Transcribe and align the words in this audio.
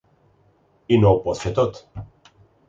I 0.95 0.99
no 1.03 1.11
ho 1.11 1.19
pot 1.27 1.43
fer 1.43 1.53
tot. 1.61 1.79